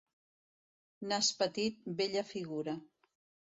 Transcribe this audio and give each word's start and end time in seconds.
Nas 1.11 1.31
petit, 1.43 1.79
bella 2.03 2.27
figura. 2.33 2.79